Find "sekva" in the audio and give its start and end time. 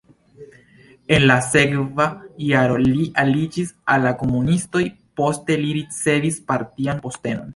1.47-2.07